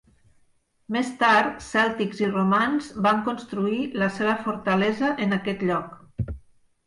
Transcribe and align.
Més 0.93 1.09
tard, 1.17 1.59
cèltics 1.65 2.21
i 2.23 2.29
romans 2.31 2.87
van 3.07 3.21
construir 3.27 3.79
la 4.05 4.07
seva 4.15 4.33
fortalesa 4.47 5.11
en 5.27 5.37
aquest 5.37 5.67
lloc. 5.71 6.33